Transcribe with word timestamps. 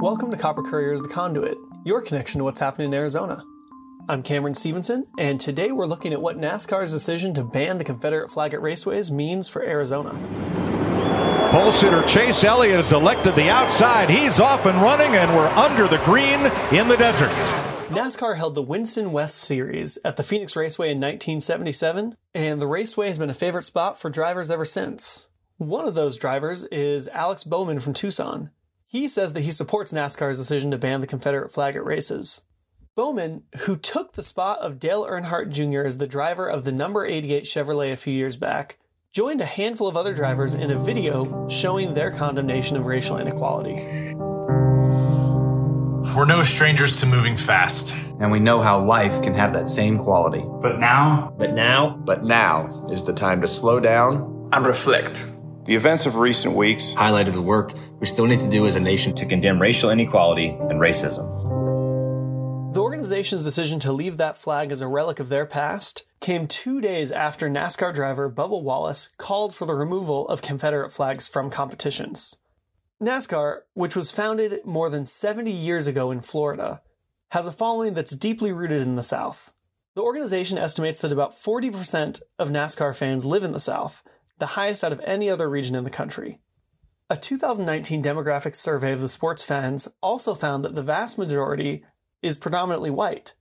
Welcome 0.00 0.30
to 0.30 0.38
Copper 0.38 0.62
Courier's 0.62 1.02
The 1.02 1.08
Conduit, 1.08 1.58
your 1.84 2.00
connection 2.00 2.38
to 2.38 2.44
what's 2.44 2.60
happening 2.60 2.88
in 2.88 2.94
Arizona. 2.94 3.44
I'm 4.08 4.22
Cameron 4.22 4.54
Stevenson, 4.54 5.06
and 5.18 5.38
today 5.38 5.72
we're 5.72 5.84
looking 5.84 6.14
at 6.14 6.22
what 6.22 6.38
NASCAR's 6.38 6.90
decision 6.90 7.34
to 7.34 7.44
ban 7.44 7.76
the 7.76 7.84
Confederate 7.84 8.30
flag 8.30 8.54
at 8.54 8.60
raceways 8.60 9.10
means 9.10 9.46
for 9.46 9.62
Arizona. 9.62 10.12
Pole 11.50 11.70
sitter 11.70 12.02
Chase 12.08 12.42
Elliott 12.42 12.86
is 12.86 12.92
elected 12.92 13.34
the 13.34 13.50
outside. 13.50 14.08
He's 14.08 14.40
off 14.40 14.64
and 14.64 14.80
running, 14.80 15.14
and 15.16 15.36
we're 15.36 15.48
under 15.48 15.86
the 15.86 16.02
green 16.06 16.40
in 16.72 16.88
the 16.88 16.96
desert. 16.96 17.28
NASCAR 17.90 18.38
held 18.38 18.54
the 18.54 18.62
Winston 18.62 19.12
West 19.12 19.36
Series 19.36 19.98
at 20.02 20.16
the 20.16 20.24
Phoenix 20.24 20.56
Raceway 20.56 20.92
in 20.92 20.96
1977, 20.96 22.16
and 22.34 22.62
the 22.62 22.66
raceway 22.66 23.08
has 23.08 23.18
been 23.18 23.28
a 23.28 23.34
favorite 23.34 23.64
spot 23.64 24.00
for 24.00 24.08
drivers 24.08 24.50
ever 24.50 24.64
since. 24.64 25.28
One 25.58 25.86
of 25.86 25.94
those 25.94 26.16
drivers 26.16 26.64
is 26.64 27.06
Alex 27.08 27.44
Bowman 27.44 27.80
from 27.80 27.92
Tucson. 27.92 28.48
He 28.90 29.06
says 29.06 29.34
that 29.34 29.42
he 29.42 29.52
supports 29.52 29.92
NASCAR's 29.92 30.38
decision 30.38 30.72
to 30.72 30.76
ban 30.76 31.00
the 31.00 31.06
Confederate 31.06 31.52
flag 31.52 31.76
at 31.76 31.84
races. 31.84 32.40
Bowman, 32.96 33.44
who 33.58 33.76
took 33.76 34.14
the 34.14 34.22
spot 34.22 34.58
of 34.58 34.80
Dale 34.80 35.06
Earnhardt 35.06 35.50
Jr. 35.50 35.82
as 35.82 35.98
the 35.98 36.08
driver 36.08 36.48
of 36.48 36.64
the 36.64 36.72
number 36.72 37.06
88 37.06 37.44
Chevrolet 37.44 37.92
a 37.92 37.96
few 37.96 38.12
years 38.12 38.36
back, 38.36 38.80
joined 39.12 39.40
a 39.40 39.44
handful 39.44 39.86
of 39.86 39.96
other 39.96 40.12
drivers 40.12 40.54
in 40.54 40.72
a 40.72 40.76
video 40.76 41.48
showing 41.48 41.94
their 41.94 42.10
condemnation 42.10 42.76
of 42.76 42.86
racial 42.86 43.16
inequality. 43.16 43.74
We're 46.16 46.24
no 46.26 46.42
strangers 46.42 46.98
to 46.98 47.06
moving 47.06 47.36
fast. 47.36 47.94
And 48.18 48.32
we 48.32 48.40
know 48.40 48.60
how 48.60 48.84
life 48.84 49.22
can 49.22 49.34
have 49.34 49.52
that 49.52 49.68
same 49.68 49.98
quality. 49.98 50.44
But 50.60 50.80
now, 50.80 51.32
But 51.38 51.52
now, 51.52 51.96
But 52.04 52.24
now 52.24 52.88
is 52.90 53.04
the 53.04 53.14
time 53.14 53.40
to 53.42 53.46
slow 53.46 53.78
down 53.78 54.48
and 54.52 54.66
reflect. 54.66 55.26
The 55.70 55.76
events 55.76 56.04
of 56.04 56.16
recent 56.16 56.56
weeks 56.56 56.94
highlighted 56.94 57.32
the 57.32 57.40
work 57.40 57.74
we 58.00 58.06
still 58.08 58.26
need 58.26 58.40
to 58.40 58.48
do 58.48 58.66
as 58.66 58.74
a 58.74 58.80
nation 58.80 59.14
to 59.14 59.24
condemn 59.24 59.62
racial 59.62 59.90
inequality 59.90 60.48
and 60.48 60.80
racism. 60.80 62.74
The 62.74 62.82
organization's 62.82 63.44
decision 63.44 63.78
to 63.78 63.92
leave 63.92 64.16
that 64.16 64.36
flag 64.36 64.72
as 64.72 64.80
a 64.80 64.88
relic 64.88 65.20
of 65.20 65.28
their 65.28 65.46
past 65.46 66.02
came 66.18 66.48
two 66.48 66.80
days 66.80 67.12
after 67.12 67.48
NASCAR 67.48 67.94
driver 67.94 68.28
Bubba 68.28 68.60
Wallace 68.60 69.10
called 69.16 69.54
for 69.54 69.64
the 69.64 69.76
removal 69.76 70.26
of 70.26 70.42
Confederate 70.42 70.92
flags 70.92 71.28
from 71.28 71.50
competitions. 71.50 72.34
NASCAR, 73.00 73.60
which 73.74 73.94
was 73.94 74.10
founded 74.10 74.66
more 74.66 74.90
than 74.90 75.04
70 75.04 75.52
years 75.52 75.86
ago 75.86 76.10
in 76.10 76.20
Florida, 76.20 76.82
has 77.28 77.46
a 77.46 77.52
following 77.52 77.94
that's 77.94 78.16
deeply 78.16 78.50
rooted 78.50 78.82
in 78.82 78.96
the 78.96 79.04
South. 79.04 79.52
The 79.94 80.02
organization 80.02 80.58
estimates 80.58 81.00
that 81.00 81.12
about 81.12 81.40
40% 81.40 82.22
of 82.40 82.48
NASCAR 82.48 82.92
fans 82.92 83.24
live 83.24 83.44
in 83.44 83.52
the 83.52 83.60
South, 83.60 84.02
the 84.40 84.46
highest 84.46 84.82
out 84.82 84.92
of 84.92 85.00
any 85.04 85.30
other 85.30 85.48
region 85.48 85.74
in 85.74 85.84
the 85.84 85.90
country. 85.90 86.40
A 87.08 87.16
2019 87.16 88.02
demographic 88.02 88.54
survey 88.54 88.92
of 88.92 89.00
the 89.00 89.08
sports 89.08 89.42
fans 89.42 89.88
also 90.02 90.34
found 90.34 90.64
that 90.64 90.74
the 90.74 90.82
vast 90.82 91.18
majority 91.18 91.84
is 92.22 92.36
predominantly 92.36 92.90
white. 92.90 93.34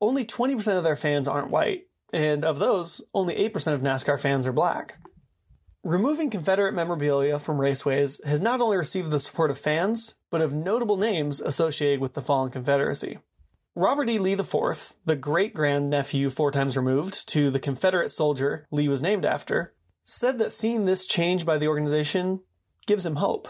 Only 0.00 0.24
20% 0.24 0.78
of 0.78 0.84
their 0.84 0.96
fans 0.96 1.26
aren't 1.26 1.50
white, 1.50 1.86
and 2.12 2.44
of 2.44 2.58
those, 2.58 3.02
only 3.14 3.34
8% 3.34 3.72
of 3.72 3.82
NASCAR 3.82 4.20
fans 4.20 4.46
are 4.46 4.52
black. 4.52 4.98
Removing 5.82 6.30
Confederate 6.30 6.74
memorabilia 6.74 7.38
from 7.38 7.58
raceways 7.58 8.24
has 8.24 8.40
not 8.40 8.60
only 8.60 8.76
received 8.76 9.10
the 9.10 9.20
support 9.20 9.50
of 9.50 9.58
fans, 9.58 10.16
but 10.30 10.40
of 10.40 10.52
notable 10.52 10.96
names 10.96 11.40
associated 11.40 12.00
with 12.00 12.14
the 12.14 12.22
fallen 12.22 12.50
Confederacy. 12.50 13.18
Robert 13.76 14.08
E. 14.08 14.18
Lee 14.18 14.32
IV, 14.32 14.94
the 15.04 15.16
great 15.16 15.52
grandnephew 15.54 16.30
four 16.30 16.50
times 16.50 16.76
removed 16.76 17.28
to 17.28 17.50
the 17.50 17.60
Confederate 17.60 18.10
soldier 18.10 18.66
Lee 18.70 18.88
was 18.88 19.02
named 19.02 19.24
after, 19.24 19.74
said 20.06 20.38
that 20.38 20.52
seeing 20.52 20.84
this 20.84 21.04
change 21.04 21.44
by 21.44 21.58
the 21.58 21.66
organization 21.66 22.40
gives 22.86 23.04
him 23.04 23.16
hope. 23.16 23.48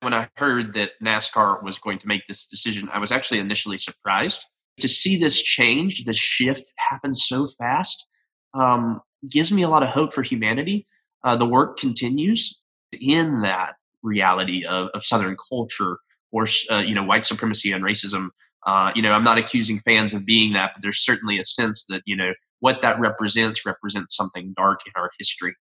When 0.00 0.14
I 0.14 0.28
heard 0.36 0.72
that 0.72 0.92
NASCAR 1.02 1.62
was 1.62 1.78
going 1.78 1.98
to 1.98 2.08
make 2.08 2.26
this 2.26 2.46
decision, 2.46 2.88
I 2.92 2.98
was 2.98 3.12
actually 3.12 3.40
initially 3.40 3.76
surprised. 3.76 4.42
To 4.80 4.88
see 4.88 5.18
this 5.18 5.42
change, 5.42 6.04
this 6.04 6.16
shift 6.16 6.72
happen 6.76 7.12
so 7.12 7.48
fast, 7.58 8.06
um, 8.54 9.02
gives 9.30 9.52
me 9.52 9.62
a 9.62 9.68
lot 9.68 9.82
of 9.82 9.90
hope 9.90 10.14
for 10.14 10.22
humanity. 10.22 10.86
Uh, 11.24 11.36
the 11.36 11.46
work 11.46 11.78
continues 11.78 12.58
in 12.92 13.42
that 13.42 13.74
reality 14.02 14.64
of, 14.64 14.88
of 14.94 15.04
Southern 15.04 15.36
culture 15.50 15.98
or 16.30 16.46
uh, 16.70 16.76
you 16.76 16.94
know 16.94 17.02
white 17.02 17.26
supremacy 17.26 17.72
and 17.72 17.84
racism. 17.84 18.28
Uh, 18.66 18.92
you 18.94 19.02
know, 19.02 19.12
I'm 19.12 19.24
not 19.24 19.36
accusing 19.36 19.78
fans 19.80 20.14
of 20.14 20.24
being 20.24 20.52
that, 20.52 20.70
but 20.74 20.82
there's 20.82 21.04
certainly 21.04 21.38
a 21.38 21.44
sense 21.44 21.84
that 21.86 22.02
you 22.06 22.16
know 22.16 22.32
what 22.60 22.80
that 22.82 22.98
represents 22.98 23.66
represents 23.66 24.16
something 24.16 24.54
dark 24.56 24.80
in 24.86 24.92
our 24.96 25.10
history. 25.18 25.54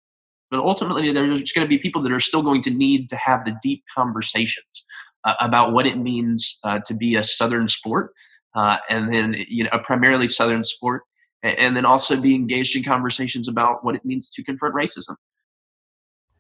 But 0.52 0.60
ultimately, 0.60 1.12
there's 1.12 1.52
going 1.52 1.66
to 1.66 1.70
be 1.70 1.78
people 1.78 2.02
that 2.04 2.12
are 2.12 2.20
still 2.20 2.44
going 2.44 2.62
to 2.64 2.72
need 2.72 3.10
to 3.10 3.16
have 3.16 3.46
the 3.46 3.58
deep 3.62 3.84
conversations 3.96 4.86
uh, 5.24 5.34
about 5.40 5.74
what 5.74 5.88
it 5.88 5.98
means 5.98 6.60
uh, 6.64 6.80
to 6.86 6.94
be 6.94 7.16
a 7.16 7.24
Southern 7.24 7.68
sport, 7.68 8.12
uh, 8.56 8.78
and 8.90 9.12
then 9.12 9.36
you 9.48 9.64
know 9.64 9.72
a 9.74 9.80
primarily 9.80 10.28
Southern 10.28 10.64
sport, 10.64 11.04
and, 11.42 11.58
and 11.58 11.78
then 11.78 11.86
also 11.86 12.20
be 12.20 12.36
engaged 12.36 12.76
in 12.76 12.84
conversations 12.84 13.48
about 13.48 13.84
what 13.84 13.96
it 13.96 14.06
means 14.06 14.30
to 14.30 14.44
confront 14.44 14.76
racism. 14.76 15.16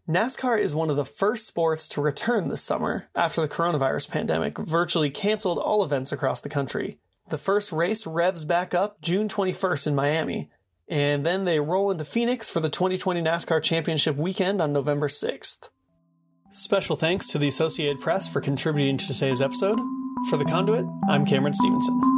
NASCAR 0.07 0.59
is 0.59 0.75
one 0.75 0.91
of 0.91 0.97
the 0.97 1.05
first 1.05 1.47
sports 1.47 1.87
to 1.87 1.99
return 1.99 2.47
this 2.47 2.61
summer 2.61 3.07
after 3.15 3.41
the 3.41 3.47
coronavirus 3.47 4.07
pandemic 4.11 4.55
virtually 4.59 5.09
canceled 5.09 5.57
all 5.57 5.83
events 5.83 6.11
across 6.11 6.41
the 6.41 6.49
country. 6.49 6.99
The 7.29 7.39
first 7.39 7.71
race 7.71 8.05
revs 8.05 8.45
back 8.45 8.75
up 8.75 9.01
June 9.01 9.27
21st 9.27 9.87
in 9.87 9.95
Miami, 9.95 10.51
and 10.87 11.25
then 11.25 11.45
they 11.45 11.59
roll 11.59 11.91
into 11.91 12.05
Phoenix 12.05 12.49
for 12.49 12.59
the 12.59 12.69
2020 12.69 13.21
NASCAR 13.21 13.61
Championship 13.61 14.15
weekend 14.15 14.61
on 14.61 14.73
November 14.73 15.07
6th. 15.07 15.69
Special 16.51 16.95
thanks 16.95 17.27
to 17.27 17.37
the 17.37 17.47
Associated 17.47 17.99
Press 17.99 18.27
for 18.27 18.39
contributing 18.39 18.97
to 18.97 19.07
today's 19.07 19.41
episode. 19.41 19.79
For 20.29 20.37
The 20.37 20.45
Conduit, 20.45 20.85
I'm 21.09 21.25
Cameron 21.25 21.53
Stevenson. 21.53 22.14